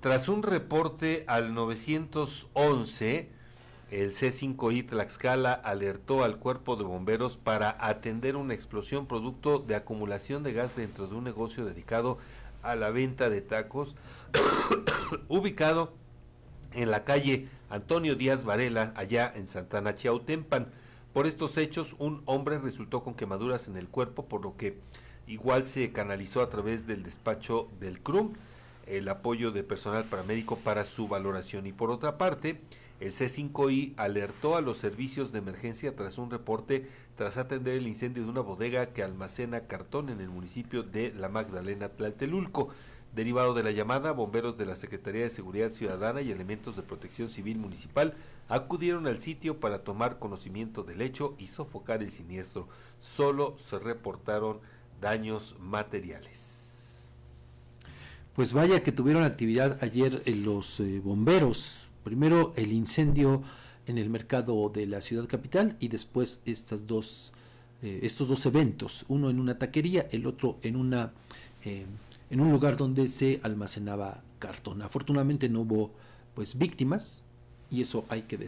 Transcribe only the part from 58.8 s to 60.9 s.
que tuvieron actividad ayer eh, los